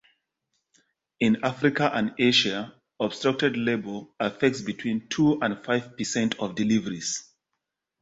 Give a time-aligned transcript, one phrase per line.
[1.19, 7.29] In Africa and Asia obstructed labor affects between two and five percent of deliveries.